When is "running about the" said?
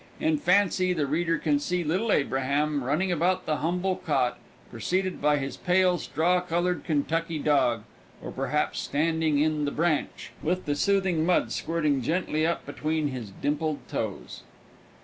2.83-3.57